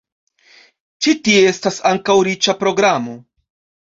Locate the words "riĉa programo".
2.29-3.15